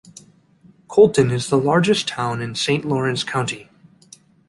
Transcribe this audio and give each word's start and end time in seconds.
Colton 0.87 1.29
is 1.29 1.49
the 1.51 1.59
largest 1.59 2.07
town 2.07 2.41
in 2.41 2.55
Saint 2.55 2.85
Lawrence 2.85 3.23
County. 3.23 3.69